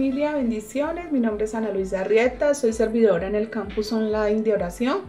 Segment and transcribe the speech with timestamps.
[0.00, 1.12] familia, bendiciones.
[1.12, 5.00] Mi nombre es Ana Luisa Arrieta, soy servidora en el campus online de oración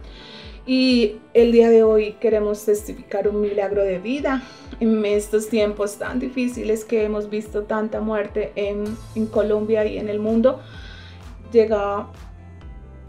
[0.66, 4.42] y el día de hoy queremos testificar un milagro de vida
[4.80, 8.84] en estos tiempos tan difíciles que hemos visto tanta muerte en
[9.28, 10.60] Colombia y en el mundo.
[11.52, 12.08] Llega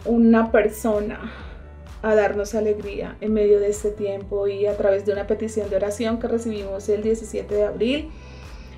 [0.05, 1.33] una persona
[2.01, 5.75] a darnos alegría en medio de este tiempo y a través de una petición de
[5.75, 8.09] oración que recibimos el 17 de abril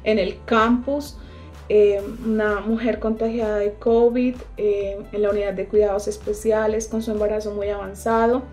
[0.03, 1.19] en el campus.
[1.67, 7.11] Eh, una mujer contagiada de COVID eh, en la unidad de cuidados especiales con su
[7.11, 8.43] embarazo muy avanzado.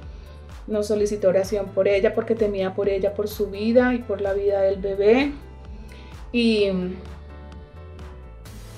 [0.67, 4.33] Nos solicitó oración por ella porque temía por ella, por su vida y por la
[4.33, 5.33] vida del bebé.
[6.33, 6.71] Y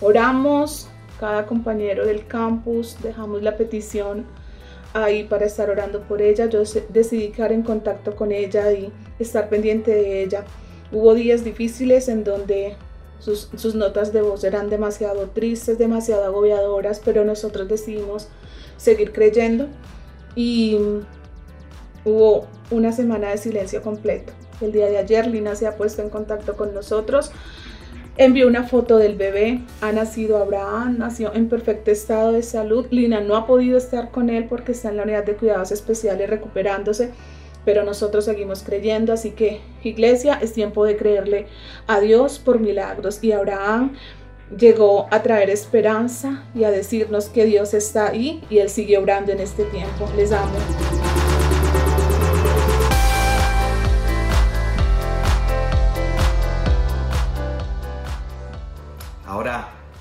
[0.00, 0.88] oramos,
[1.20, 4.26] cada compañero del campus, dejamos la petición
[4.94, 6.46] ahí para estar orando por ella.
[6.46, 10.44] Yo decidí quedar en contacto con ella y estar pendiente de ella.
[10.90, 12.76] Hubo días difíciles en donde
[13.20, 18.28] sus, sus, notas de voz eran demasiado tristes, demasiado agobiadoras, pero nosotros decidimos
[18.76, 19.68] seguir creyendo
[20.34, 20.78] y
[22.04, 24.32] hubo una semana de silencio completo.
[24.60, 27.32] El día de ayer Lina se ha puesto en contacto con nosotros
[28.16, 29.62] Envió una foto del bebé.
[29.80, 32.86] Ha nacido Abraham, nació en perfecto estado de salud.
[32.90, 36.30] Lina no ha podido estar con él porque está en la unidad de cuidados especiales
[36.30, 37.10] recuperándose,
[37.64, 39.12] pero nosotros seguimos creyendo.
[39.12, 41.46] Así que, iglesia, es tiempo de creerle
[41.86, 43.22] a Dios por milagros.
[43.22, 43.96] Y Abraham
[44.56, 49.32] llegó a traer esperanza y a decirnos que Dios está ahí y Él sigue obrando
[49.32, 50.08] en este tiempo.
[50.16, 50.52] Les amo.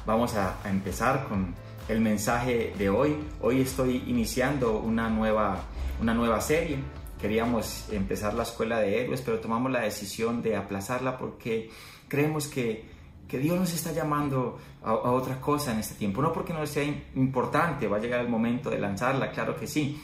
[0.06, 1.56] Vamos a, empezar con
[1.88, 3.16] el mensaje de hoy.
[3.42, 5.62] Hoy estoy iniciando una nueva,
[6.02, 6.80] una nueva serie.
[7.24, 11.70] Queríamos empezar la escuela de héroes, pero tomamos la decisión de aplazarla porque
[12.10, 12.84] creemos que,
[13.30, 16.22] que Dios nos está llamando a, a, otra cosa en este tiempo.
[16.22, 16.84] No porque no sea
[17.16, 20.04] importante, va a llegar el momento de lanzarla, claro que sí.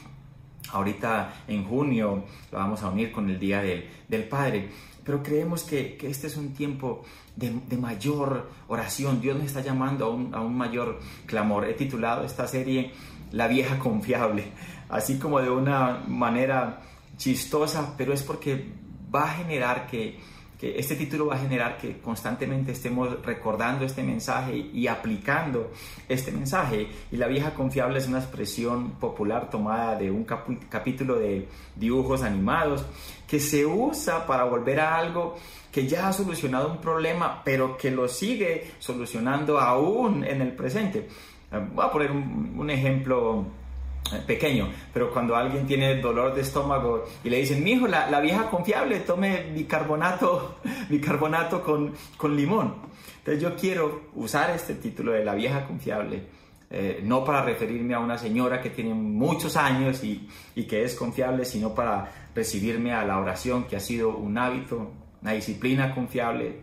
[0.71, 2.23] Ahorita en junio
[2.53, 4.69] lo vamos a unir con el Día del, del Padre
[5.03, 7.03] pero creemos que, que, este es un tiempo
[7.35, 9.19] de, de, mayor oración.
[9.19, 11.65] Dios nos está llamando a un, a un, mayor clamor.
[11.65, 12.91] He titulado esta serie
[13.31, 14.51] La vieja confiable,
[14.87, 16.81] así como de una manera
[17.19, 18.65] chistosa, pero es porque
[19.13, 20.17] va a generar que
[20.59, 25.71] que este título va a generar que constantemente estemos recordando este mensaje y aplicando
[26.09, 26.89] este mensaje.
[27.11, 31.47] Y la vieja confiable es una expresión popular tomada de un capítulo de
[31.77, 32.85] dibujos animados
[33.25, 35.37] que se usa para volver a algo
[35.71, 41.07] que ya ha solucionado un problema, pero que lo sigue solucionando aún en el presente.
[41.73, 43.45] Voy a poner un, un ejemplo
[44.25, 48.19] pequeño, pero cuando alguien tiene dolor de estómago y le dicen, mi hijo, la, la,
[48.19, 50.55] vieja confiable, tome bicarbonato,
[50.89, 52.75] bicarbonato con, con limón.
[53.19, 56.23] Entonces yo quiero usar este título de la vieja confiable,
[56.71, 60.95] eh, no para referirme a una señora que tiene muchos años y, y que es
[60.95, 66.61] confiable, sino para recibirme a la oración que ha sido un hábito, una disciplina confiable,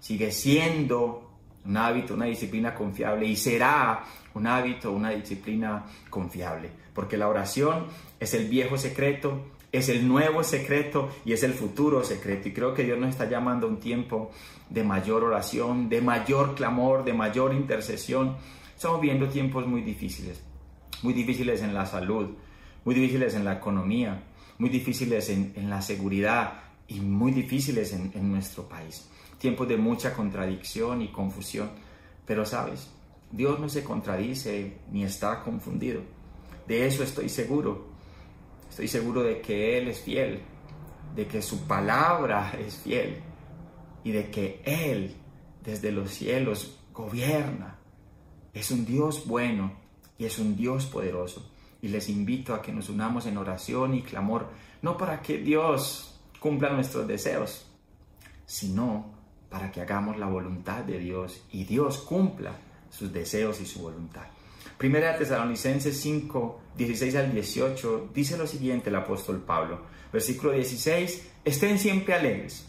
[0.00, 1.21] sigue siendo
[1.64, 7.86] un hábito, una disciplina confiable y será un hábito, una disciplina confiable, porque la oración
[8.18, 12.48] es el viejo secreto, es el nuevo secreto y es el futuro secreto.
[12.48, 14.30] Y creo que Dios nos está llamando a un tiempo
[14.68, 18.36] de mayor oración, de mayor clamor, de mayor intercesión.
[18.74, 20.42] Estamos viendo tiempos muy difíciles,
[21.02, 22.30] muy difíciles en la salud,
[22.84, 24.22] muy difíciles en la economía,
[24.58, 26.54] muy difíciles en, la seguridad
[26.88, 29.08] y muy difíciles en nuestro país.
[29.42, 31.68] Tiempos de mucha contradicción y confusión.
[32.24, 32.88] Pero sabes,
[33.32, 36.00] Dios no se contradice ni está confundido.
[36.68, 37.88] De eso estoy seguro.
[38.70, 40.42] Estoy seguro de que Él es fiel,
[41.16, 43.16] de que su palabra es fiel
[44.04, 45.16] y de que Él
[45.64, 47.80] desde los cielos gobierna.
[48.54, 49.72] Es un Dios bueno
[50.18, 51.50] y es un Dios poderoso.
[51.80, 54.50] Y les invito a que nos unamos en oración y clamor,
[54.82, 57.66] no para que Dios cumpla nuestros deseos,
[58.46, 59.20] sino
[59.52, 62.52] para que hagamos la voluntad de Dios y Dios cumpla
[62.88, 64.22] sus deseos y su voluntad.
[64.78, 69.82] Primera Tesalonicenses 5, 16 al 18 dice lo siguiente el apóstol Pablo.
[70.10, 72.66] Versículo 16, estén siempre alegres.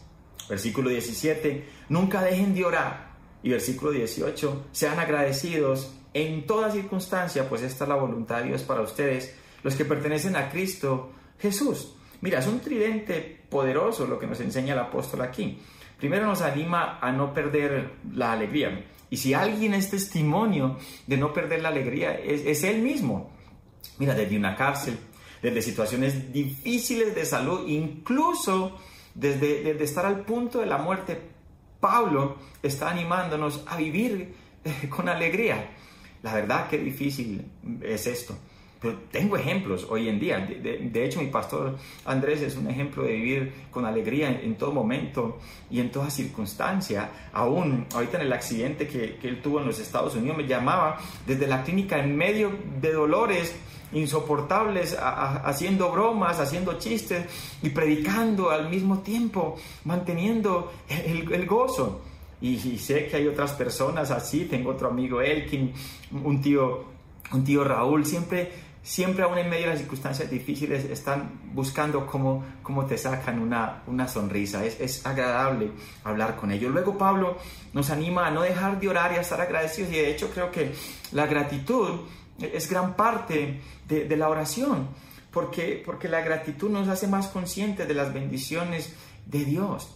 [0.50, 3.14] Versículo 17, nunca dejen de orar.
[3.42, 8.64] Y versículo 18, sean agradecidos en toda circunstancia, pues esta es la voluntad de Dios
[8.64, 11.96] para ustedes, los que pertenecen a Cristo Jesús.
[12.22, 15.60] Mira, es un tridente poderoso lo que nos enseña el apóstol aquí.
[16.04, 18.88] Primero nos anima a no perder la alegría.
[19.10, 20.78] Y si alguien es testimonio
[21.08, 23.32] de no perder la alegría, es, él mismo.
[24.00, 24.98] Mira, desde una cárcel,
[25.42, 28.78] desde situaciones difíciles de salud, incluso
[29.16, 31.22] desde, desde estar al punto de la muerte,
[31.80, 34.36] Pablo está animándonos a vivir
[34.90, 35.70] con alegría.
[36.22, 37.50] La verdad que difícil
[37.82, 38.38] es esto.
[38.84, 40.40] Pero tengo ejemplos hoy en día.
[40.40, 45.40] De, hecho, mi pastor Andrés es un ejemplo de vivir con alegría en, todo momento
[45.72, 47.10] y en toda circunstancia.
[47.32, 51.00] Aún ahorita en el accidente que, que él tuvo en los Estados Unidos, me llamaba
[51.26, 52.52] desde la clínica en medio
[52.82, 53.56] de dolores
[53.94, 57.26] insoportables, haciendo bromas, haciendo chistes
[57.62, 59.56] y predicando al mismo tiempo,
[59.86, 62.02] manteniendo el, gozo.
[62.42, 65.72] Y, sé que hay otras personas así, tengo otro amigo Elkin,
[66.24, 66.86] un tío,
[67.32, 68.52] un tío Raúl, siempre,
[68.84, 73.82] siempre aún en medio de las circunstancias difíciles están buscando cómo, cómo te sacan una,
[73.88, 74.64] una sonrisa.
[74.66, 75.72] Es, es, agradable
[76.04, 76.72] hablar con ellos.
[76.72, 77.38] Luego Pablo
[77.72, 80.52] nos anima a no dejar de orar y a estar agradecidos y de hecho creo
[80.52, 80.74] que
[81.14, 82.02] la gratitud
[82.40, 84.88] es gran parte de, la oración,
[85.32, 88.94] porque, porque la gratitud nos hace más conscientes de las bendiciones
[89.26, 89.96] de Dios.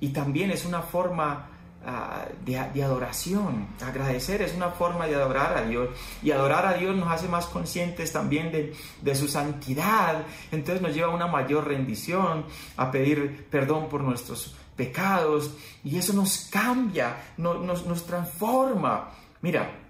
[0.00, 1.50] Y también es una forma
[1.86, 3.68] ah, de, adoración.
[3.80, 5.88] Agradecer es una forma de adorar a Dios.
[6.22, 10.24] Y adorar a Dios nos hace más conscientes también de, su santidad.
[10.50, 12.44] Entonces nos lleva a una mayor rendición,
[12.76, 15.56] a pedir perdón por nuestros pecados.
[15.84, 19.10] Y eso nos cambia, nos, nos transforma.
[19.40, 19.82] Mira,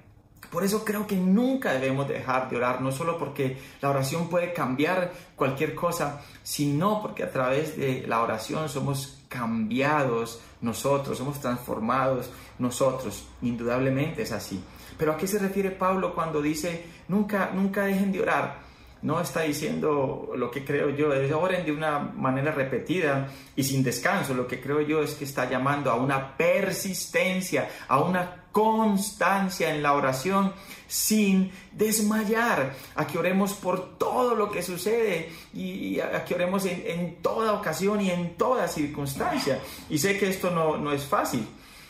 [0.53, 4.53] por eso creo que nunca debemos dejar de orar, no solo porque la oración puede
[4.53, 12.31] cambiar cualquier cosa, sino porque a través de la oración somos cambiados nosotros, somos transformados
[12.59, 13.27] nosotros.
[13.41, 14.63] Indudablemente es así.
[14.99, 18.73] Pero ¿a qué se refiere Pablo cuando dice nunca, nunca dejen de orar?
[19.03, 23.83] no está diciendo lo que creo yo, es oren de una manera repetida y sin
[23.83, 24.33] descanso.
[24.33, 29.83] Lo que creo yo es que está llamando a una persistencia, a una constancia en
[29.83, 30.53] la oración
[30.87, 37.17] sin desmayar, a que oremos por todo lo que sucede y a que oremos en,
[37.23, 39.59] toda ocasión y en toda circunstancia.
[39.89, 41.49] Y sé que esto no, no es fácil,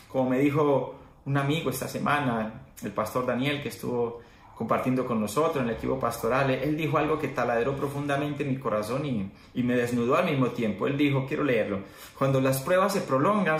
[0.08, 0.94] como me dijo
[1.24, 4.20] un amigo esta semana, el pastor Daniel, que estuvo
[4.56, 9.04] compartiendo con nosotros en el equipo pastoral, él dijo algo que taladró profundamente mi corazón
[9.04, 10.86] y, y, me desnudó al mismo tiempo.
[10.86, 11.80] Él dijo, quiero leerlo,
[12.16, 13.58] cuando las pruebas se prolongan,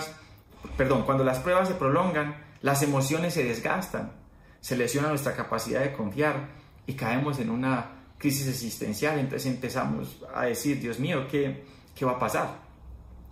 [0.77, 4.13] perdón, cuando las pruebas se prolongan, las emociones se desgastan,
[4.59, 6.49] se lesiona nuestra capacidad de confiar
[6.87, 9.19] y caemos en una crisis existencial.
[9.19, 11.63] Entonces empezamos a decir, Dios mío, ¿qué,
[11.93, 12.57] qué va a pasar?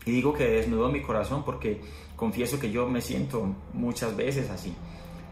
[0.06, 1.82] Y digo que desnudó mi corazón porque
[2.16, 4.76] confieso que yo me siento muchas veces así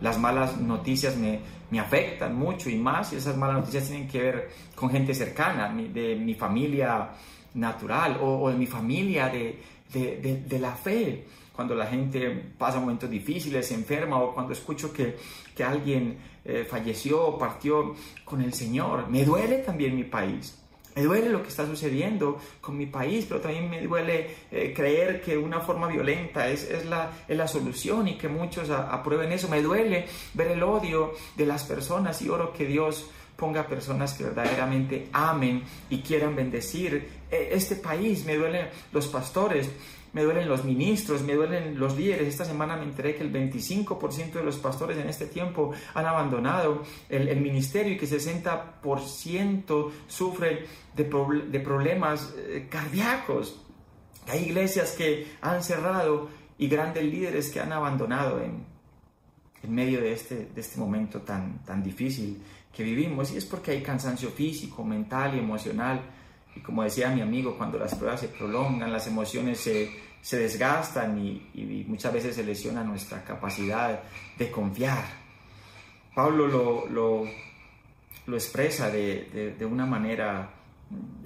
[0.02, 1.40] las malas noticias me,
[1.72, 5.70] me, afectan mucho y más, y esas malas noticias tienen que ver con gente cercana,
[5.70, 7.10] de mi familia
[7.54, 9.62] natural o, de mi familia de,
[9.92, 11.26] de, de, la fe.
[11.60, 15.18] Cuando la gente pasa momentos difíciles, se enferma o cuando escucho que,
[15.54, 20.58] que alguien eh, falleció o partió con el Señor, me duele también mi país.
[20.96, 25.22] Me duele lo que está sucediendo con mi país, pero también me duele eh, creer
[25.22, 29.50] que una forma violenta es, es, la, es la, solución y que muchos aprueben eso.
[29.50, 34.24] Me duele ver el odio de las personas y oro que Dios ponga personas que
[34.24, 38.24] verdaderamente amen y quieran bendecir eh, este país.
[38.24, 39.70] Me duelen los pastores
[40.14, 42.28] me duelen los ministros, me duelen los líderes.
[42.28, 46.84] Esta semana me enteré que el 25% de los pastores en este tiempo han abandonado
[47.10, 50.60] el, ministerio y que 60% sufren
[50.96, 53.62] de, problemas eh, cardíacos.
[54.28, 58.68] Hay iglesias que han cerrado y grandes líderes que han abandonado en,
[59.68, 62.42] medio de este, este momento tan difícil
[62.74, 63.32] que vivimos.
[63.32, 66.02] Y es porque hay cansancio físico, mental y emocional
[66.56, 69.90] y como decía mi amigo, cuando las pruebas se prolongan, las emociones se,
[70.22, 74.02] se desgastan y, muchas veces se lesiona nuestra capacidad
[74.38, 75.04] de confiar.
[76.14, 77.24] Pablo lo, lo,
[78.26, 80.52] lo expresa de, de, una manera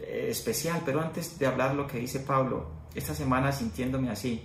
[0.07, 4.43] especial, pero antes de hablar lo que dice Pablo, esta semana sintiéndome así,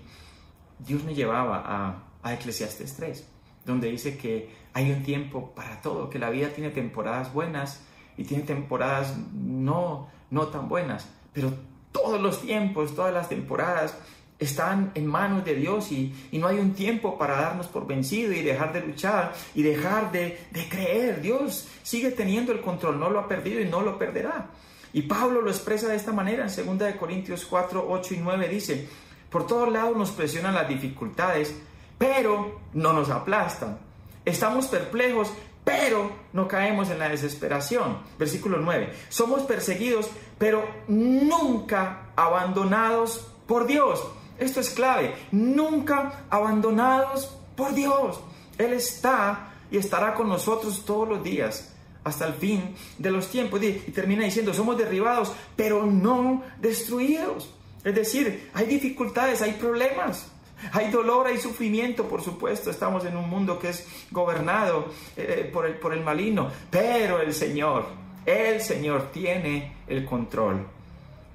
[0.78, 3.28] Dios me llevaba a, a Eclesiastes 3,
[3.64, 7.85] donde dice que hay un tiempo para todo, que la vida tiene temporadas buenas
[8.16, 11.52] y tiene temporadas no, no tan buenas, pero
[11.92, 13.97] todos los tiempos, todas las temporadas
[14.38, 18.42] están en manos de Dios y, no hay un tiempo para darnos por vencido y
[18.42, 21.20] dejar de luchar y dejar de, de creer.
[21.20, 24.50] Dios sigue teniendo el control, no lo ha perdido y no lo perderá.
[24.92, 28.88] Y Pablo lo expresa de esta manera en 2 Corintios 4, 8 y 9 dice,
[29.30, 31.54] por todos lados nos presionan las dificultades,
[31.99, 33.78] pero no nos aplastan.
[34.25, 35.32] Estamos perplejos,
[35.68, 37.98] pero no caemos en la desesperación.
[38.18, 38.90] Versículo 9.
[39.10, 40.08] Somos perseguidos,
[40.38, 44.02] pero nunca abandonados por Dios.
[44.38, 45.14] Esto es clave.
[45.30, 48.18] Nunca abandonados por Dios.
[48.56, 53.62] Él está y estará con nosotros todos los días hasta el fin de los tiempos.
[53.62, 57.52] Y termina diciendo, somos derribados, pero no destruidos.
[57.84, 60.32] Es decir, hay dificultades, hay problemas,
[60.72, 62.70] Hay dolor, hay sufrimiento, por supuesto.
[62.70, 64.86] Estamos en un mundo que es gobernado
[65.16, 66.50] eh, por, el, por el maligno.
[66.70, 67.86] Pero el Señor,
[68.26, 70.66] el Señor tiene el control.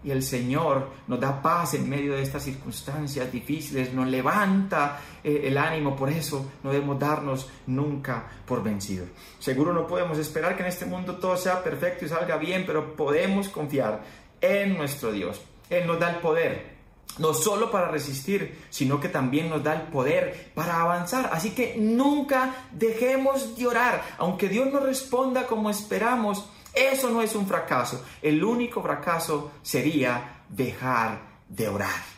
[0.03, 5.43] Y el Señor nos da paz en medio de estas circunstancias difíciles, nos levanta eh,
[5.45, 9.07] el ánimo, por eso no debemos darnos nunca por vencidos.
[9.39, 12.97] Seguro no podemos esperar que en este mundo todo sea perfecto y salga bien, pero
[12.97, 14.01] podemos confiar
[14.41, 15.41] en nuestro Dios.
[15.69, 16.72] Él nos da el poder,
[17.17, 21.29] no solo para resistir, sino que también nos da el poder para avanzar.
[21.31, 26.49] Así que nunca dejemos de orar, aunque Dios no responda como esperamos.
[26.73, 28.03] Eso no es un fracaso.
[28.21, 32.13] El único fracaso sería dejar de orar.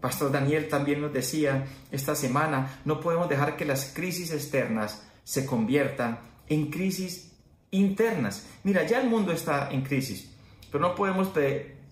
[0.00, 5.44] Pastor Daniel también nos decía esta semana, no podemos dejar que las crisis externas se
[5.44, 7.32] conviertan en crisis
[7.70, 8.46] internas.
[8.64, 10.30] Mira, ya el mundo está en crisis,
[10.70, 11.32] pero no podemos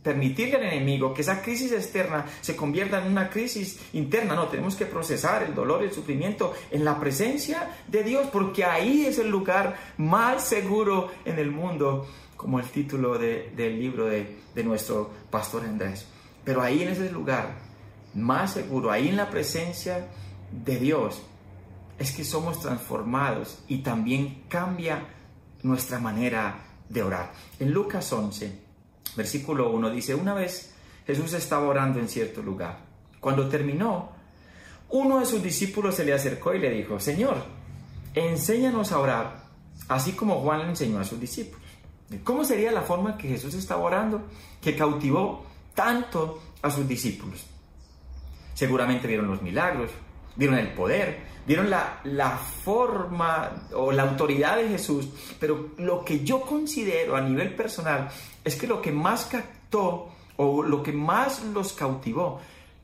[0.02, 4.34] permitirle al enemigo que esa crisis externa se convierta en una crisis interna.
[4.34, 8.64] No, tenemos que procesar el dolor y el sufrimiento en la presencia de Dios, porque
[8.64, 14.38] ahí es el lugar más seguro en el mundo, como el título del libro de,
[14.54, 16.06] de nuestro pastor Andrés.
[16.44, 17.56] Pero ahí en ese lugar
[18.14, 20.08] más seguro, ahí en la presencia
[20.50, 21.22] de Dios,
[21.98, 25.08] es que somos transformados y también cambia
[25.62, 27.32] nuestra manera de orar.
[27.58, 28.67] En Lucas 11,
[29.18, 30.72] versículo 1 dice, una vez
[31.06, 32.78] Jesús estaba orando en cierto lugar.
[33.20, 34.12] Cuando terminó,
[34.88, 37.44] uno de sus discípulos se le acercó y le dijo, Señor,
[38.14, 39.44] enséñanos a orar,
[39.88, 41.66] así como Juan le enseñó a sus discípulos.
[42.24, 44.22] ¿Cómo sería la forma que Jesús estaba orando
[44.62, 45.44] que cautivó
[45.74, 47.44] tanto a sus discípulos?
[48.54, 49.90] Seguramente vieron los milagros,
[50.38, 56.24] vieron el poder, vieron la, la, forma o la autoridad de Jesús, pero lo que
[56.24, 58.08] yo considero a nivel personal
[58.44, 62.40] es que lo que más captó o lo que más los cautivó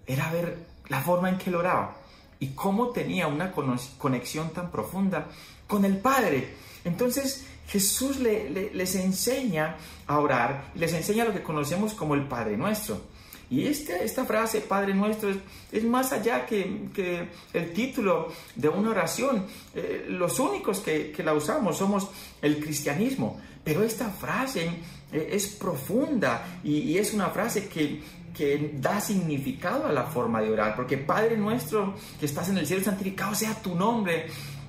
[0.06, 0.58] era ver
[0.88, 1.96] la forma en que él oraba
[2.40, 5.28] y cómo tenía una conexión tan profunda
[5.66, 6.54] con el Padre.
[6.84, 13.13] Entonces Jesús les enseña a orar les enseña lo que conocemos como el Padre Nuestro.
[13.54, 15.30] Y este, esta frase, Padre nuestro,
[15.70, 19.46] es, más allá que, el título de una oración.
[19.72, 22.08] Eh, los únicos que, la usamos somos
[22.42, 23.40] el cristianismo.
[23.62, 24.70] Pero esta frase
[25.12, 28.02] eh, es profunda y, es una frase que,
[28.36, 30.74] que da significado a la forma de orar.
[30.74, 34.26] Porque Padre nuestro que estás en el cielo, santificado sea tu nombre.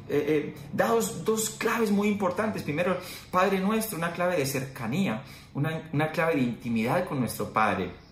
[0.08, 2.62] Eh, da dos, claves muy importantes.
[2.62, 3.00] Primero,
[3.32, 5.24] Padre nuestro, una clave de cercanía,
[5.56, 8.04] una, una clave de intimidad con nuestro Padre.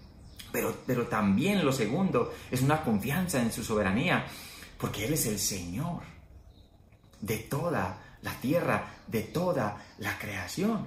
[0.54, 4.24] Pero, también lo segundo es una confianza en su soberanía,
[4.78, 6.02] porque Él es el Señor
[7.20, 10.86] de toda la tierra, de toda la creación.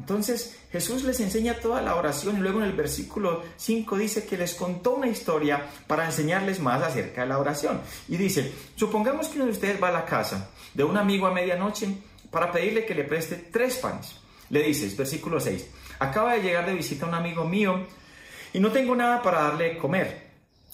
[0.00, 4.38] Entonces Jesús les enseña toda la oración y luego en el versículo 5 dice que
[4.38, 7.80] les contó una historia para enseñarles más acerca de la oración.
[8.08, 11.34] Y dice, supongamos que uno de ustedes va a la casa de un amigo a
[11.34, 11.88] medianoche
[12.30, 14.14] para pedirle que le preste tres panes.
[14.50, 15.66] Le dices, versículo 6,
[15.98, 17.84] acaba de llegar de visita un amigo mío
[18.52, 20.28] y no tengo nada para darle comer.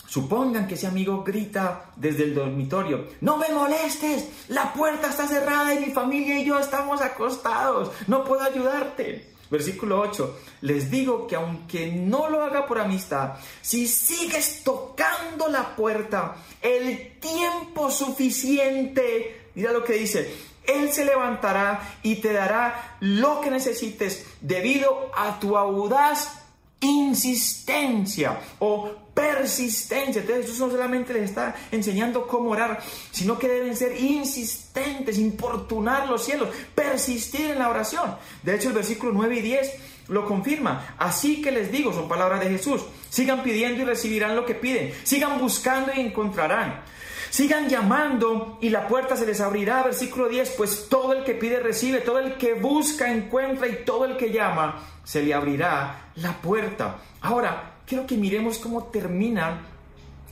[0.07, 5.75] Supongan que ese amigo grita desde el dormitorio, no me molestes, la puerta está cerrada
[5.75, 9.35] y mi familia y yo estamos acostados, no puedo ayudarte.
[9.51, 15.75] Versículo 8, les digo que aunque no lo haga por amistad, si sigues tocando la
[15.77, 20.33] puerta el tiempo suficiente, mira lo que dice,
[20.65, 26.44] Él se levantará y te dará lo que necesites debido a tu audaz
[26.85, 30.21] insistencia o persistencia.
[30.21, 36.09] Entonces Jesús no solamente les está enseñando cómo orar, sino que deben ser insistentes, importunar
[36.09, 38.17] los cielos, persistir en la oración.
[38.43, 39.73] De hecho el versículo 9 y 10
[40.09, 40.95] lo confirma.
[40.99, 44.93] Así que les digo, son palabras de Jesús, sigan pidiendo y recibirán lo que piden,
[45.05, 46.83] sigan buscando y encontrarán.
[47.31, 49.83] Sigan llamando y la puerta se les abrirá.
[49.83, 54.05] Versículo 10, pues todo el que pide recibe, todo el que busca encuentra y todo
[54.05, 56.99] el que llama se le abrirá la puerta.
[57.21, 59.63] Ahora, quiero que miremos cómo termina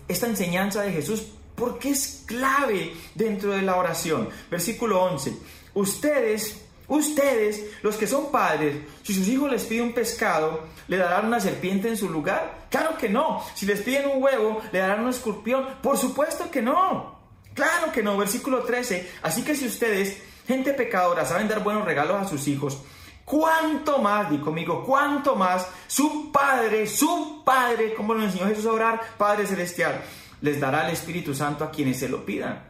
[0.09, 4.29] esta enseñanza de Jesús porque es clave dentro de la oración.
[4.51, 5.37] Versículo 11.
[5.75, 11.25] Ustedes, ustedes, los que son padres, si sus hijos les piden un pescado, ¿le darán
[11.25, 12.67] una serpiente en su lugar?
[12.69, 13.43] Claro que no.
[13.55, 15.67] Si les piden un huevo, ¿le darán un escorpión?
[15.83, 17.19] Por supuesto que no.
[17.55, 18.19] Claro que no.
[18.19, 19.11] Versículo 13.
[19.23, 22.83] Así que si ustedes, gente pecadora, saben dar buenos regalos a sus hijos,
[23.25, 28.73] cuánto más, di conmigo, cuánto más su Padre, su Padre, como lo enseñó Jesús a
[28.73, 29.99] orar, Padre Celestial,
[30.43, 32.65] les dará el Espíritu Santo a quienes se lo pidan.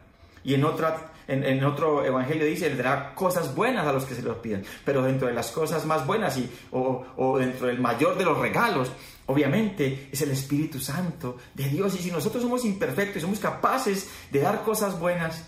[0.45, 4.23] Y en, otra, en, otro evangelio dice, Él dará cosas buenas a los que se
[4.23, 4.65] los piden.
[4.85, 8.93] Pero dentro de las cosas más buenas y, o, dentro del mayor de los regalos,
[9.27, 11.95] obviamente es el Espíritu Santo de Dios.
[11.95, 15.45] Y si nosotros somos imperfectos y somos capaces de dar cosas buenas,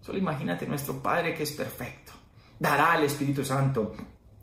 [0.00, 2.12] solo imagínate nuestro Padre que es perfecto.
[2.58, 3.94] Dará al Espíritu Santo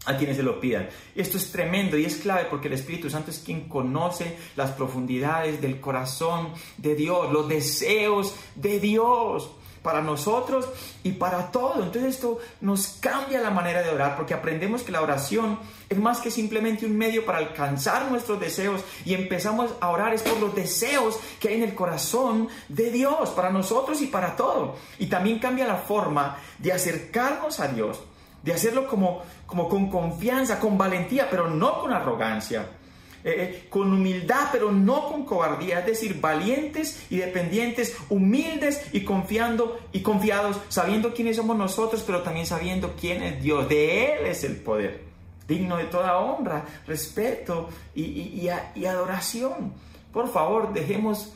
[0.05, 0.89] a quienes se lo pidan.
[1.13, 5.62] Esto es tremendo y es clave porque el Espíritu Santo es quien conoce las profundidades
[5.62, 10.67] del corazón de Dios, los deseos de Dios para nosotros
[11.03, 11.83] y para todo.
[11.83, 15.59] Entonces esto nos cambia la manera de orar porque aprendemos que la oración
[15.89, 20.21] es más que simplemente un medio para alcanzar nuestros deseos y empezamos a orar es
[20.21, 24.75] por los deseos que hay en el corazón de Dios para nosotros y para todo.
[24.98, 28.00] Y también cambia la forma de acercarnos a Dios
[28.43, 32.78] de hacerlo como, como con confianza, con valentía, pero no con arrogancia.
[33.23, 39.03] Eh, eh, con humildad, pero no con cobardía, es decir, valientes y dependientes, humildes y
[39.03, 43.67] confiando y confiados, sabiendo quiénes somos nosotros, pero también sabiendo quién es Dios.
[43.67, 45.01] De Él es el poder,
[45.47, 49.73] digno de toda honra, respeto y, y adoración.
[50.13, 51.33] Por favor, dejemos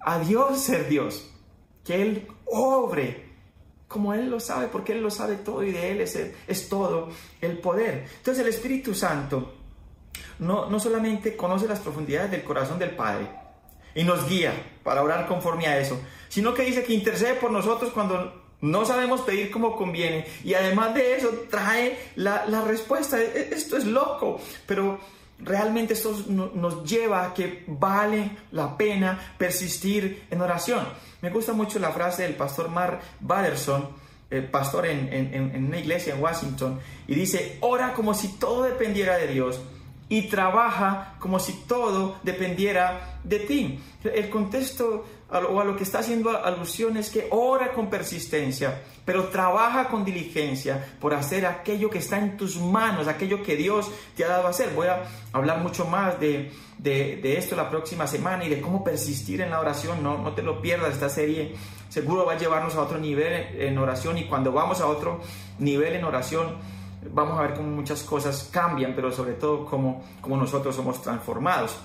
[0.00, 1.30] a Dios ser Dios,
[1.84, 3.26] que Él obre
[3.88, 7.10] como Él lo sabe, porque Él lo sabe todo y de Él es, es todo
[7.40, 8.06] el poder.
[8.16, 9.52] Entonces el Espíritu Santo
[10.38, 13.28] no, no solamente conoce las profundidades del corazón del Padre
[13.94, 14.52] y nos guía
[14.82, 19.22] para orar conforme a eso, sino que dice que intercede por nosotros cuando no sabemos
[19.22, 23.20] pedir como conviene y además de eso trae la, la respuesta.
[23.20, 24.98] E, e, esto es loco, pero
[25.38, 30.86] realmente esto nos lleva a que vale la pena persistir en oración.
[31.22, 33.88] Me gusta mucho la frase del pastor Mark Batterson,
[34.30, 39.16] el pastor en, en, una iglesia en Washington, y dice, ora como si todo dependiera
[39.16, 39.60] de Dios
[40.08, 43.80] y trabaja como si todo dependiera de ti.
[44.04, 49.24] El contexto o a lo que está haciendo alusión es que ora con persistencia, pero
[49.24, 54.24] trabaja con diligencia por hacer aquello que está en tus manos, aquello que Dios te
[54.24, 54.70] ha dado a hacer.
[54.74, 59.40] Voy a hablar mucho más de, de, esto la próxima semana y de cómo persistir
[59.40, 60.00] en la oración.
[60.00, 61.56] No, no te lo pierdas, esta serie
[61.88, 65.20] seguro va a llevarnos a otro nivel en oración y cuando vamos a otro
[65.58, 66.56] nivel en oración,
[67.12, 71.76] vamos a ver cómo muchas cosas cambian, pero sobre todo cómo, cómo nosotros somos transformados.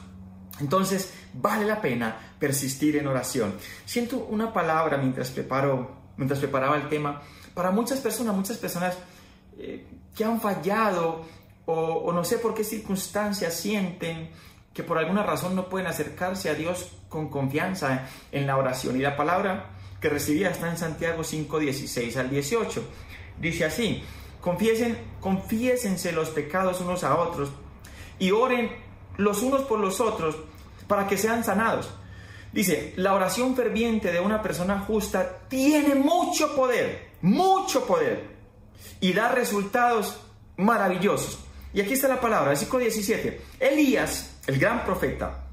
[0.60, 3.56] Entonces, vale la pena persistir en oración.
[3.86, 7.22] Siento una palabra mientras, preparo, mientras preparaba el tema.
[7.54, 8.98] Para muchas personas, muchas personas
[9.58, 11.26] eh, que han fallado
[11.66, 14.30] o, no sé por qué circunstancias sienten
[14.74, 18.96] que por alguna razón no pueden acercarse a Dios con confianza en la oración.
[18.98, 22.84] Y la palabra que recibía está en Santiago 5, 16 al 18.
[23.40, 24.04] Dice así,
[24.42, 27.50] Confiesen, confiésense los pecados unos a otros
[28.18, 28.72] y oren
[29.18, 30.36] los unos por los otros
[30.88, 31.90] para que sean sanados.
[32.52, 38.28] Dice, la oración ferviente de una persona justa tiene mucho poder, mucho poder,
[39.00, 40.20] y da resultados
[40.58, 41.40] maravillosos.
[41.74, 43.42] Y aquí está la palabra, versículo 17.
[43.60, 45.46] Elías, el gran profeta,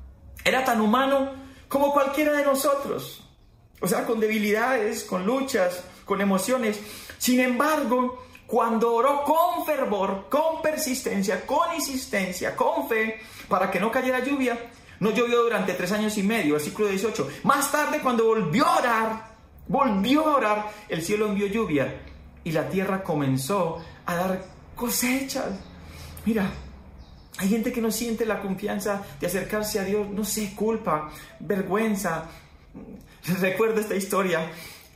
[0.44, 1.32] era tan humano
[1.68, 3.24] como cualquiera de nosotros.
[3.80, 6.80] O sea, con debilidades, con luchas, con emociones.
[7.18, 13.92] Sin embargo, cuando oró con fervor, con persistencia, con insistencia, con fe, para que no
[13.92, 14.58] cayera lluvia,
[15.00, 17.28] no llovió durante tres años y medio, versículo 18.
[17.44, 22.00] Más tarde, cuando volvió a orar, volvió a orar, el cielo envió lluvia
[22.42, 24.42] y la tierra comenzó a dar
[24.74, 25.50] cosechas.
[26.24, 26.50] Mira,
[27.36, 32.24] hay gente que no siente la confianza de acercarse a Dios, no sé, culpa, vergüenza.
[33.40, 34.50] Recuerdo esta historia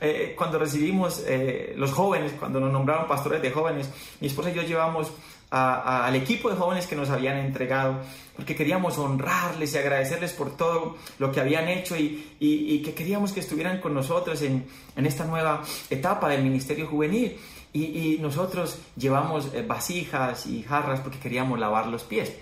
[0.05, 3.89] eh, cuando recibimos eh, los jóvenes, cuando nos nombraron pastores de jóvenes,
[4.19, 5.13] mi esposa y yo llevamos
[5.49, 8.01] al equipo de jóvenes que nos habían entregado,
[8.35, 13.39] porque queríamos honrarles y agradecerles por todo lo que habían hecho y, que queríamos que
[13.39, 17.37] estuvieran con nosotros en, esta nueva etapa del ministerio juvenil.
[17.71, 22.33] Y, nosotros llevamos eh, vasijas y jarras porque queríamos lavar los pies.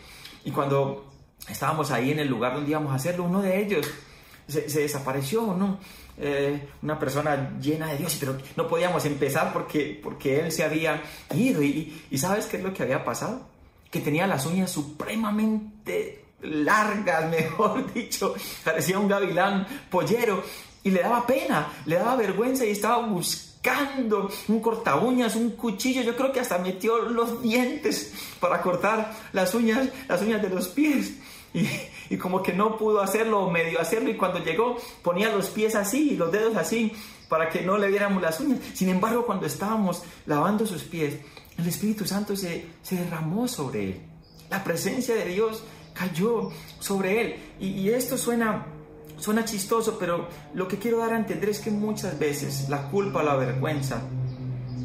[0.46, 1.12] Y cuando
[1.48, 3.86] estábamos ahí en el lugar donde íbamos a hacerlo, uno de ellos
[4.48, 5.78] se, se desapareció, ¿no?
[6.24, 11.02] Eh, una persona llena de Dios, pero no podíamos empezar porque, porque él se había
[11.34, 11.64] ido.
[11.64, 13.48] Y, ¿sabes qué es lo que había pasado?
[13.90, 20.44] Que tenía las uñas supremamente largas, mejor dicho, parecía un gavilán pollero
[20.84, 26.04] y le daba pena, le daba vergüenza y estaba buscando un corta uñas, un cuchillo,
[26.04, 30.68] yo creo que hasta metió los dientes para cortar las uñas, las uñas de los
[30.68, 31.14] pies.
[31.54, 35.76] Y, como que no pudo hacerlo o medio hacerlo y cuando llegó ponía los pies
[35.76, 36.92] así y los dedos así
[37.30, 38.60] para que no le viéramos las uñas.
[38.74, 41.16] Sin embargo, cuando estábamos lavando sus pies,
[41.58, 44.02] el Espíritu Santo se, se derramó sobre él.
[44.50, 47.36] La presencia de Dios cayó sobre él.
[47.60, 48.66] Y, esto suena,
[49.18, 53.24] suena chistoso, pero lo que quiero dar a entender es que muchas veces la culpa
[53.24, 54.02] la vergüenza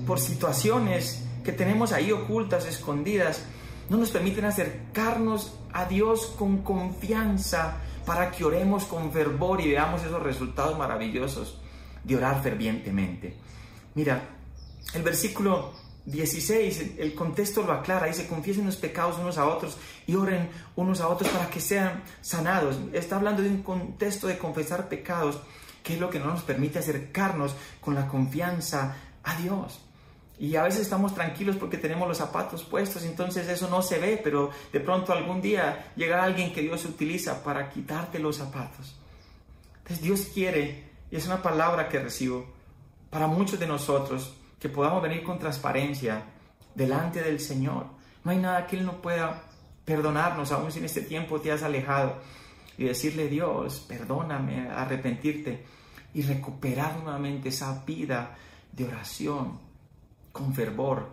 [0.06, 3.42] por situaciones que tenemos ahí ocultas, escondidas,
[3.88, 10.02] no nos permiten acercarnos a Dios con confianza para que oremos con fervor y veamos
[10.02, 11.58] esos resultados maravillosos
[12.02, 13.36] de orar fervientemente.
[13.94, 14.22] Mira,
[14.94, 15.72] el versículo
[16.06, 21.00] 16, el contexto lo aclara, dice, confiesen los pecados unos a otros y oren unos
[21.00, 22.78] a otros para que sean sanados.
[22.92, 25.40] Está hablando de un contexto de confesar pecados,
[25.82, 29.85] que es lo que no nos permite acercarnos con la confianza a Dios.
[30.38, 34.20] Y a veces estamos tranquilos porque tenemos los zapatos puestos, entonces eso no se ve,
[34.22, 38.96] pero de pronto algún día llega alguien que Dios utiliza para quitarte los zapatos.
[39.78, 42.46] Entonces Dios quiere, y es una palabra que recibo
[43.08, 46.22] para muchos de nosotros, que podamos venir con transparencia
[46.74, 47.86] delante del Señor.
[48.22, 49.42] No hay nada que Él no pueda
[49.86, 52.18] perdonarnos, aún si en este tiempo te has alejado,
[52.76, 55.64] y decirle, Dios, perdóname, arrepentirte
[56.12, 58.36] y recuperar nuevamente esa vida
[58.72, 59.65] de oración
[60.36, 61.08] con fervor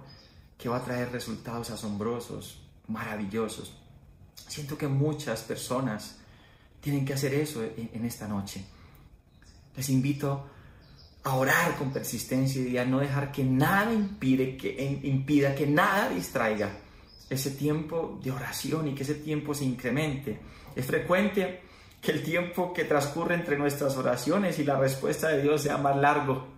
[0.57, 3.73] que va a traer resultados asombrosos, maravillosos.
[4.36, 6.17] Siento que muchas personas
[6.81, 8.65] tienen que hacer eso en, esta noche.
[9.75, 10.45] Les invito
[11.23, 16.09] a orar con persistencia y a no dejar que nada impide, que, impida, que nada
[16.09, 16.69] distraiga
[17.29, 20.39] ese tiempo de oración y que ese tiempo se incremente.
[20.75, 21.62] Es frecuente
[22.01, 25.95] que el tiempo que transcurre entre nuestras oraciones y la respuesta de Dios sea más
[25.95, 26.53] largo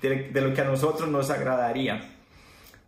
[0.00, 2.16] de, lo que a nosotros nos agradaría.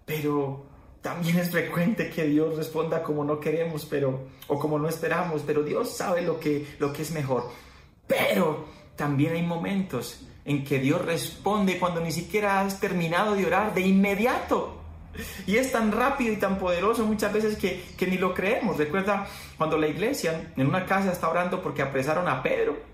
[0.05, 0.67] Pero
[1.03, 5.63] también es frecuente que Dios responda como no queremos, pero o como no esperamos, pero
[5.63, 7.51] Dios sabe lo que, lo que es mejor.
[8.07, 8.67] Pero
[8.97, 13.83] también hay momentos en que Dios responde cuando ni siquiera has terminado de orar de
[13.83, 14.77] inmediato.
[15.47, 18.77] Y es tan rápido y tan poderoso muchas veces que, que ni lo creemos.
[18.77, 19.27] Recuerda
[19.59, 22.90] cuando la iglesia en una casa está orando porque apresaron a Pedro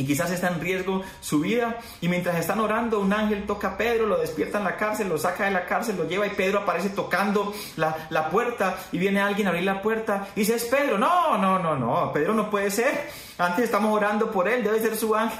[0.00, 1.78] y quizás está en riesgo su vida.
[2.00, 5.18] Y mientras están orando, un ángel toca a Pedro, lo despierta en la cárcel, lo
[5.18, 9.20] saca de la cárcel, lo lleva y Pedro aparece tocando la, la, puerta y viene
[9.20, 10.96] alguien a abrir la puerta y dice, es Pedro.
[10.96, 13.10] No, no, no, no, Pedro no puede ser.
[13.36, 15.38] Antes estamos orando por él, debe ser su ángel.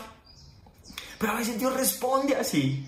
[1.18, 2.87] Pero a veces Dios responde así.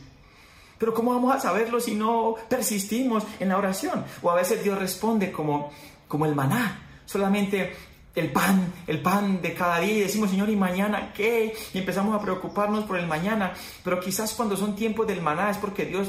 [0.76, 4.04] Pero ¿cómo vamos a saberlo si no persistimos en la oración?
[4.20, 5.72] O a veces Dios responde como,
[6.06, 7.00] como el maná.
[7.06, 7.74] Solamente
[8.14, 11.55] el pan, el pan de cada día y decimos, Señor, ¿y mañana qué?
[11.72, 13.55] Y empezamos a preocuparnos por el mañana.
[13.83, 16.09] Pero quizás cuando son tiempos del maná es porque Dios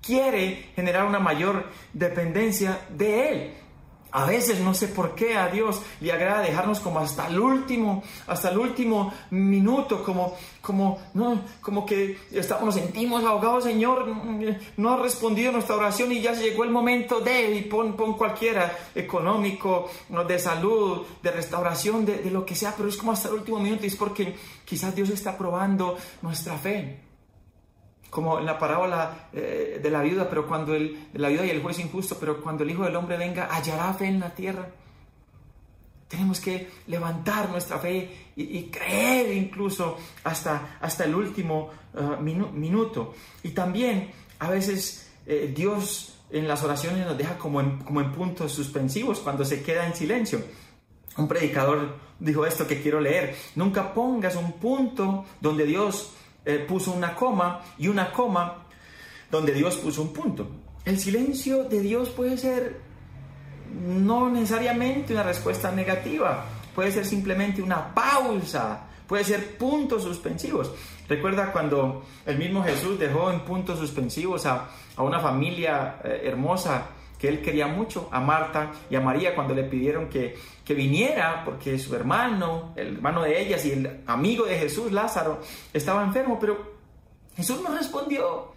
[0.00, 3.54] quiere generar una mayor dependencia de Él.
[4.14, 8.04] A veces no sé por qué a Dios le agrada dejarnos como hasta el último,
[8.28, 14.06] hasta el último minuto, como, como, no, como que estamos, nos sentimos ahogados, Señor,
[14.76, 18.78] no ha respondido nuestra oración y ya llegó el momento de, y pon, pon cualquiera,
[18.94, 19.90] económico,
[20.28, 23.58] de salud, de restauración, de, de lo que sea, pero es como hasta el último
[23.58, 27.03] minuto y es porque quizás Dios está probando nuestra fe
[28.14, 31.60] como en la parábola eh, de la viuda, pero cuando el, la viuda y el
[31.60, 34.68] juez injusto, pero cuando el Hijo del Hombre venga, hallará fe en la tierra.
[36.06, 43.14] Tenemos que levantar nuestra fe y, creer incluso hasta, hasta el último uh, minuto.
[43.42, 48.12] Y también a veces eh, Dios en las oraciones nos deja como en, como en
[48.12, 50.40] puntos suspensivos cuando se queda en silencio.
[51.16, 53.34] Un predicador dijo esto que quiero leer.
[53.56, 56.12] Nunca pongas un punto donde Dios
[56.44, 58.64] eh, puso una coma y una coma
[59.30, 60.46] donde Dios puso un punto.
[60.84, 62.80] El silencio de Dios puede ser
[63.74, 70.72] no necesariamente una respuesta negativa, puede ser simplemente una pausa, puede ser puntos suspensivos.
[71.08, 76.86] Recuerda cuando el mismo Jesús dejó en puntos suspensivos a, a una familia eh, hermosa
[77.18, 81.44] que él quería mucho, a Marta y a María cuando le pidieron que, que viniera
[81.44, 85.40] porque su hermano, el hermano de ellas y el amigo de Jesús, Lázaro,
[85.72, 86.74] estaba enfermo, pero
[87.36, 88.52] Jesús no respondió.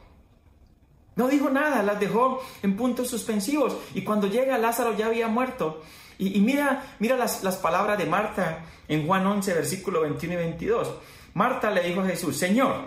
[1.16, 3.76] No dijo nada, las dejó en puntos suspensivos.
[3.94, 5.82] Y cuando llega Lázaro ya había muerto.
[6.20, 10.94] Y, mira, mira las, las palabras de Marta en Juan 11, versículo 21 y 22.
[11.34, 12.86] Marta le dijo a Jesús, Señor,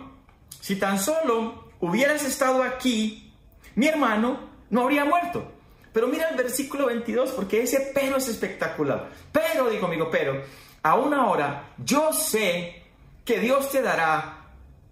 [0.61, 3.33] si tan solo hubieras estado aquí,
[3.75, 5.60] mi hermano no habría muerto.
[5.93, 9.09] Pero mira el versículo 22, porque ese pero es espectacular.
[9.33, 10.43] Pero, digo amigo, pero,
[10.83, 12.83] aún ahora yo sé
[13.25, 14.41] que Dios te dará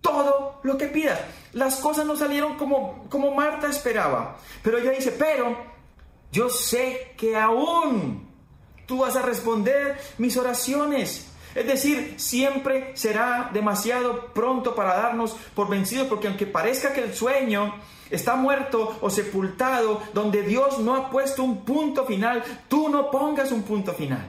[0.00, 1.20] todo lo que pidas.
[1.52, 4.36] Las cosas no salieron como, como Marta esperaba.
[4.62, 5.56] Pero ella dice, pero
[6.30, 8.28] yo sé que aún
[8.86, 11.27] tú vas a responder mis oraciones.
[11.58, 17.12] Es decir, siempre será demasiado pronto para darnos por vencidos, porque aunque parezca que el
[17.12, 17.74] sueño
[18.10, 23.50] está muerto o sepultado, donde Dios no ha puesto un punto final, tú no pongas
[23.50, 24.24] un punto final.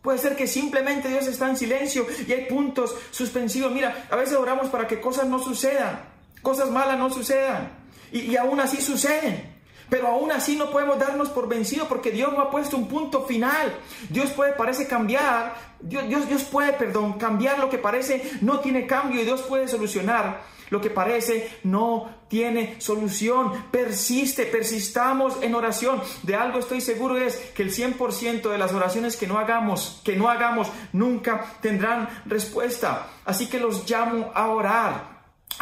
[0.00, 3.70] Puede ser que simplemente Dios está en silencio y hay puntos suspensivos.
[3.70, 6.00] Mira, a veces oramos para que cosas no sucedan,
[6.40, 7.70] cosas malas no sucedan.
[8.10, 9.51] Y, y aún así suceden.
[9.92, 13.26] Pero aún así no podemos darnos por vencidos porque Dios no ha puesto un punto
[13.26, 13.74] final.
[14.08, 18.86] Dios puede, parece cambiar, Dios, Dios, Dios puede, perdón, cambiar lo que parece no tiene
[18.86, 23.64] cambio y Dios puede solucionar lo que parece no tiene solución.
[23.70, 26.00] Persiste, persistamos en oración.
[26.22, 30.16] De algo estoy seguro es que el 100% de las oraciones que no hagamos, que
[30.16, 33.10] no hagamos, nunca tendrán respuesta.
[33.26, 35.11] Así que los llamo a orar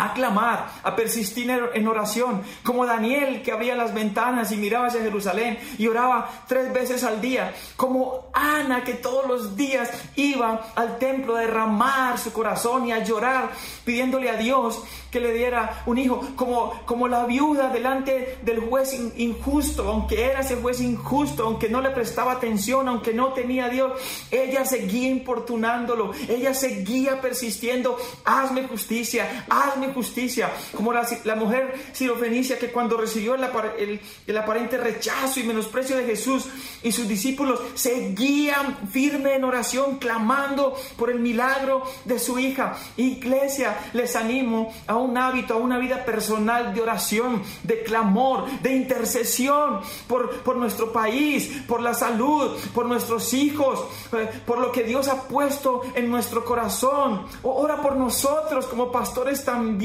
[0.00, 5.02] a clamar, a persistir en oración, como Daniel que abría las ventanas y miraba hacia
[5.02, 10.98] Jerusalén y oraba tres veces al día, como Ana que todos los días iba al
[10.98, 13.50] templo a derramar su corazón y a llorar
[13.84, 18.96] pidiéndole a Dios que le diera un hijo, como, como la viuda delante del juez
[19.16, 23.68] injusto, aunque era ese juez injusto, aunque no le prestaba atención, aunque no tenía a
[23.68, 23.92] Dios,
[24.30, 32.70] ella seguía importunándolo, ella seguía persistiendo, hazme justicia, hazme justicia, como la, mujer sirofenicia que
[32.70, 36.46] cuando recibió el aparente rechazo y menosprecio de Jesús
[36.82, 42.76] y sus discípulos seguían firme en oración, clamando por el milagro de su hija.
[42.96, 48.76] Iglesia, les animo a un hábito, a una vida personal de oración, de clamor, de
[48.76, 54.84] intercesión por, por nuestro país, por la salud, por nuestros hijos, eh, por lo que
[54.84, 57.26] Dios ha puesto en nuestro corazón.
[57.42, 59.79] Ora por nosotros como pastores también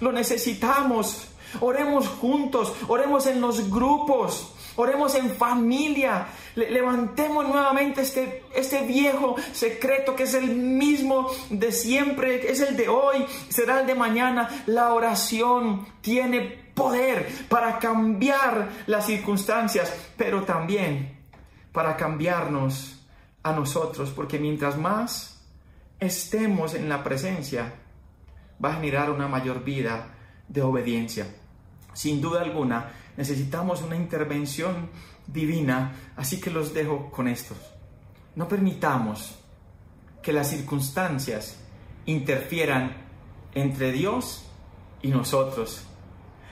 [0.00, 1.26] lo necesitamos.
[1.60, 10.14] Oremos juntos, oremos en los grupos, oremos en familia, levantemos nuevamente este, este viejo secreto
[10.14, 14.62] que es el mismo de siempre, es el de hoy, será el de mañana.
[14.66, 16.40] La oración tiene
[16.74, 21.18] poder para cambiar las circunstancias, pero también
[21.72, 23.00] para cambiarnos
[23.42, 25.40] a nosotros, porque mientras más
[25.98, 27.74] estemos en la presencia,
[28.62, 30.14] va a generar una mayor vida
[30.48, 31.26] de obediencia.
[31.92, 34.90] Sin duda alguna, necesitamos una intervención
[35.26, 37.58] divina, así que los dejo con estos.
[38.34, 39.38] No permitamos
[40.22, 41.58] que las circunstancias
[42.06, 42.96] interfieran
[43.54, 44.44] entre Dios
[45.02, 45.82] y nosotros.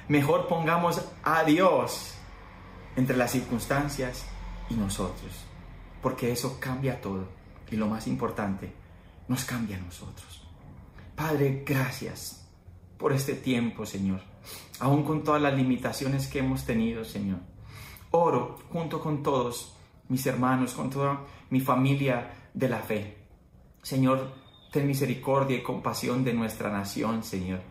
[0.09, 2.15] Mejor pongamos a Dios
[2.97, 4.25] entre las circunstancias
[4.71, 5.33] y nosotros,
[6.03, 7.29] porque eso cambia todo.
[7.71, 8.73] Y lo más importante,
[9.29, 10.38] nos cambia a nosotros.
[11.19, 12.49] Padre, gracias
[12.97, 14.21] por este tiempo, Señor,
[14.79, 17.41] aún con todas las limitaciones que hemos tenido, Señor.
[18.13, 19.75] Oro junto con todos
[20.09, 23.17] mis hermanos, con toda mi familia de la fe.
[23.83, 24.33] Señor,
[24.71, 27.63] ten misericordia y compasión de nuestra nación, Señor.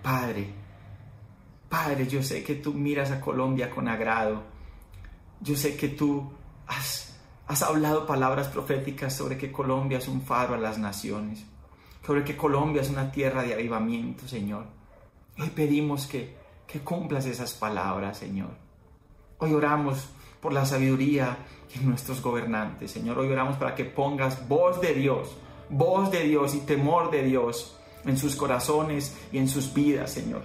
[0.00, 0.54] Padre,
[1.68, 4.44] Padre, yo sé que tú miras a Colombia con agrado.
[5.40, 6.30] Yo sé que tú
[6.68, 7.16] has,
[7.62, 11.44] hablado palabras proféticas sobre que Colombia es un faro a las naciones,
[12.04, 14.64] sobre que Colombia es una tierra de avivamiento, Señor.
[15.38, 16.36] Hoy pedimos que,
[16.66, 18.50] que cumplas esas palabras, Señor.
[19.38, 20.08] Hoy oramos
[20.40, 21.36] por la sabiduría
[21.74, 23.18] en nuestros gobernantes, Señor.
[23.18, 25.36] Hoy oramos para que pongas voz de Dios,
[25.68, 30.42] voz de Dios y temor de Dios en sus corazones y en sus vidas, Señor.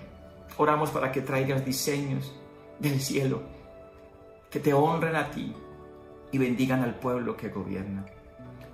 [0.57, 2.33] Oramos para que traigas diseños
[2.79, 3.41] del cielo,
[4.49, 5.53] que te honren a ti
[6.31, 8.05] y bendigan al pueblo que gobierna.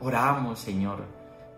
[0.01, 1.03] Oramos, Señor,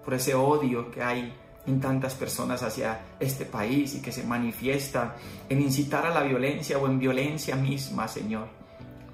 [0.04, 1.34] por ese odio que hay
[1.66, 5.16] en tantas personas hacia este país y que se manifiesta
[5.48, 8.48] en incitar a la violencia o en violencia misma, Señor.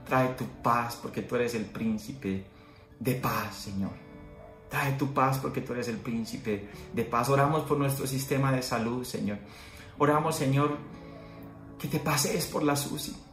[0.07, 2.45] Trae tu paz porque tú eres el príncipe
[2.99, 3.91] de paz, Señor.
[4.69, 7.29] Trae tu paz porque tú eres el príncipe de paz.
[7.29, 9.37] Oramos por nuestro sistema de salud, Señor.
[9.99, 10.77] Oramos, Señor,
[11.77, 13.28] que te pases por la SUSI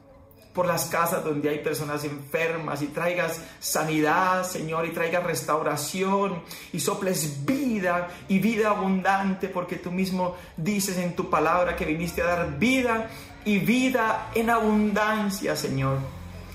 [0.57, 6.43] por las casas donde hay personas enfermas y traigas sanidad, Señor, y traigas restauración
[6.73, 12.23] y soples vida y vida abundante, porque tú mismo dices en tu palabra que viniste
[12.23, 13.11] a dar vida
[13.45, 15.99] y vida en abundancia, Señor.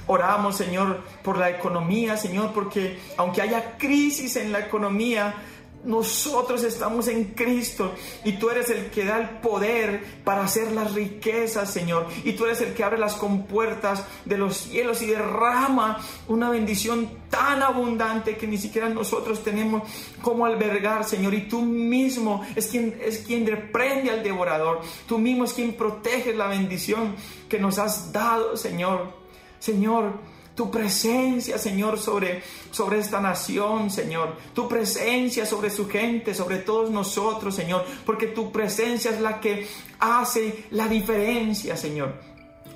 [0.07, 5.35] Oramos, Señor, por la economía, Señor, porque aunque haya crisis en la economía,
[5.83, 10.93] nosotros estamos en Cristo y tú eres el que da el poder para hacer las
[10.93, 12.07] riquezas, Señor.
[12.23, 17.09] Y tú eres el que abre las compuertas de los cielos y derrama una bendición
[17.29, 19.83] tan abundante que ni siquiera nosotros tenemos
[20.21, 21.33] como albergar, Señor.
[21.33, 24.81] Y tú mismo es quien, es quien reprende al devorador.
[25.07, 27.15] Tú mismo es quien protege la bendición
[27.49, 29.13] que nos has dado, Señor.
[29.59, 30.13] Señor,
[30.62, 34.38] tu presencia, Señor, sobre, sobre esta nación, Señor.
[34.54, 37.84] Tu presencia sobre su gente, sobre todos nosotros, Señor.
[38.06, 39.67] Porque tu presencia es la que
[40.00, 42.13] hace la diferencia, Señor.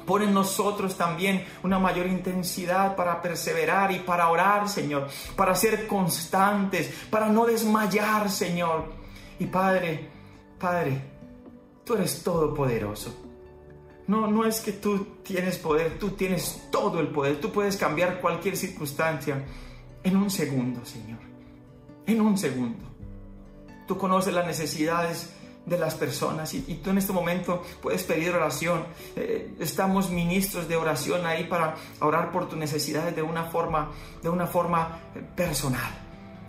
[0.03, 5.85] Pon en nosotros también una mayor intensidad para perseverar y para orar, Señor, para ser
[5.85, 8.85] constantes, para no desmayar, Señor.
[9.37, 10.09] Y Padre,
[10.57, 11.03] Padre,
[11.85, 13.24] tú eres todopoderoso.
[14.07, 17.39] No, no es que tú tienes poder, tú tienes todo el poder.
[17.39, 19.43] Tú puedes cambiar cualquier circunstancia
[20.03, 21.19] en un segundo, Señor.
[22.05, 22.83] En un segundo.
[23.87, 25.31] Tú conoces las necesidades
[25.65, 28.85] de las personas y, tú en este momento puedes pedir oración.
[29.15, 33.91] Eh, estamos ministros de oración ahí para orar por tus necesidades de una forma,
[34.21, 35.91] de una forma eh, personal.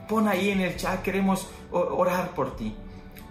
[0.06, 2.74] Pon ahí en el chat, queremos orar por ti.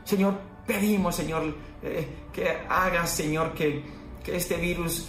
[0.03, 0.33] Señor,
[0.67, 3.83] pedimos, Señor, eh, que hagas, Señor, que,
[4.25, 5.07] que este virus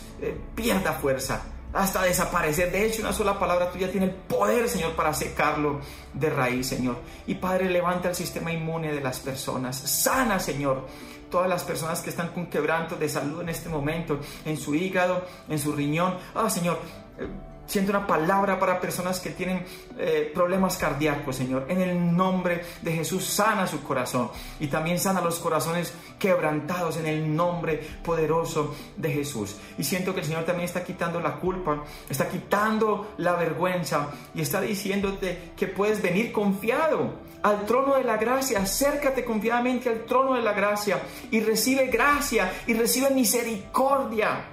[0.55, 1.43] pierda fuerza
[1.77, 2.73] hasta desaparecer.
[2.73, 5.81] De hecho, una sola palabra tuya tiene el poder, Señor, para secarlo
[6.13, 6.99] de raíz, Señor.
[7.27, 9.77] Y Padre, levanta el sistema inmune de las personas.
[9.77, 10.87] Sana, Señor,
[11.31, 15.27] todas las personas que están con quebranto de salud en este momento, en su hígado,
[15.49, 16.17] en su riñón.
[16.35, 16.79] Ah, Señor.
[17.19, 17.27] Eh,
[17.67, 19.65] Siento una palabra para personas que tienen
[19.99, 21.67] eh, problemas cardíacos, Señor.
[21.69, 24.31] En el nombre de Jesús, sana su corazón.
[24.61, 29.57] Y también sana los corazones quebrantados en el nombre poderoso de Jesús.
[29.79, 34.43] Y siento que el Señor también está quitando la culpa, está quitando la vergüenza y
[34.43, 38.61] está diciéndote que puedes venir confiado al trono de la gracia.
[38.61, 41.03] Acércate confiadamente al trono de la gracia
[41.33, 44.45] y recibe gracia y recibe misericordia.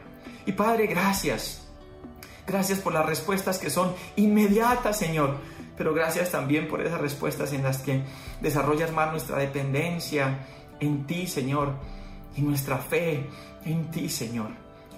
[0.45, 1.62] Y Padre, gracias
[2.45, 5.37] Gracias por las respuestas que son inmediatas, Señor.
[5.77, 8.03] Pero gracias también por esas respuestas en las que
[8.41, 10.45] desarrollas más nuestra dependencia
[10.79, 11.73] en ti, Señor,
[12.35, 13.27] y nuestra fe
[13.65, 14.49] en ti, Señor.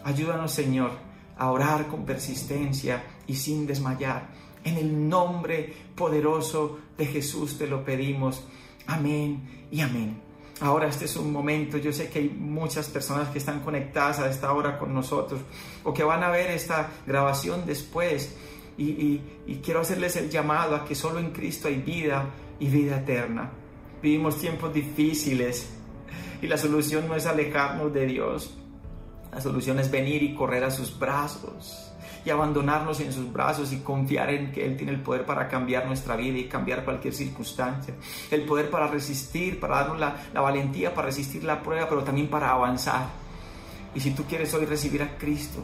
[0.04, 0.92] Ayúdanos, Señor,
[1.38, 4.28] a orar con persistencia y sin desmayar.
[4.64, 8.44] En el nombre poderoso de Jesús te lo pedimos.
[8.88, 10.25] Amén y amén.
[10.62, 14.30] Ahora este es un momento, yo sé que hay muchas personas que están conectadas a
[14.30, 15.42] esta hora con nosotros
[15.84, 18.36] o que van a ver esta grabación después
[18.78, 19.22] y,
[19.64, 22.26] quiero hacerles el llamado a que solo en Cristo hay vida
[22.60, 23.52] y vida eterna.
[24.02, 25.70] Vivimos tiempos difíciles
[26.42, 28.56] y la solución no es alejarnos de Dios,
[29.34, 31.85] la solución es venir y correr a sus brazos
[32.26, 35.86] y abandonarnos en sus brazos y confiar en que Él tiene el poder para cambiar
[35.86, 37.94] nuestra vida y cambiar cualquier circunstancia.
[38.32, 42.50] El poder para resistir, para darnos la, valentía para resistir la prueba, pero también para
[42.50, 43.08] avanzar.
[43.94, 45.64] Y si tú quieres hoy recibir a Cristo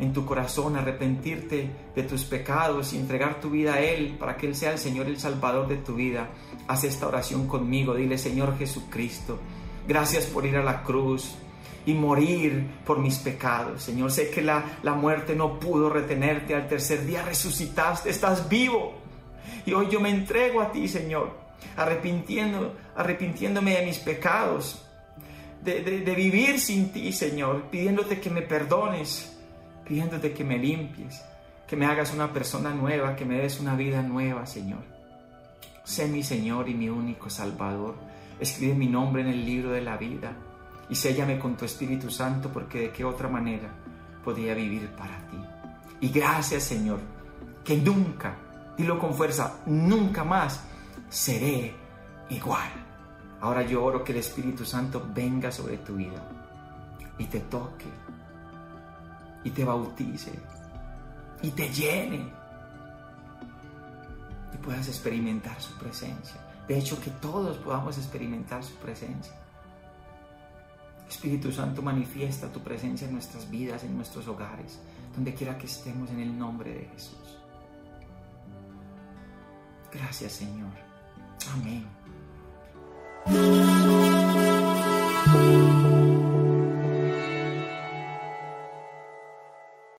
[0.00, 4.48] en tu corazón, arrepentirte de tus pecados y entregar tu vida a Él para que
[4.48, 6.28] Él sea el Señor el Salvador de tu vida,
[6.66, 7.94] haz esta oración conmigo.
[7.94, 9.38] Dile, Señor Jesucristo,
[9.86, 11.36] gracias por ir a la cruz
[11.86, 13.82] y morir por mis pecados.
[13.82, 16.54] Señor, sé que la, la muerte no pudo retenerte.
[16.54, 18.94] Al tercer día resucitaste, estás vivo.
[19.66, 21.30] Y hoy yo me entrego a ti, Señor,
[21.76, 24.82] arrepintiendo, arrepintiéndome de mis pecados,
[25.62, 29.36] de, de vivir sin ti, Señor, pidiéndote que me perdones,
[29.86, 31.22] pidiéndote que me limpies,
[31.66, 34.82] que me hagas una persona nueva, que me des una vida nueva, Señor.
[35.82, 37.94] Sé mi Señor y mi único Salvador.
[38.40, 40.34] Escribe mi nombre en el libro de la vida
[40.88, 43.68] y séllame con tu Espíritu Santo porque de qué otra manera
[44.24, 45.38] podría vivir para ti.
[46.00, 47.00] Y gracias Señor,
[47.64, 48.36] que nunca,
[48.76, 50.60] dilo con fuerza, nunca más
[51.08, 51.74] seré
[52.30, 52.70] igual.
[53.40, 56.22] Ahora yo oro que el Espíritu Santo venga sobre tu vida
[57.18, 57.86] y te toque
[59.44, 60.32] y te bautice
[61.42, 62.26] y te llene
[64.52, 66.40] y puedas experimentar su presencia.
[66.66, 69.34] De hecho, que todos podamos experimentar su presencia.
[71.08, 74.78] Espíritu Santo, manifiesta tu presencia en nuestras vidas, en nuestros hogares,
[75.14, 77.38] donde quiera que estemos en el nombre de Jesús.
[79.92, 80.72] Gracias Señor.
[81.52, 81.84] Amén.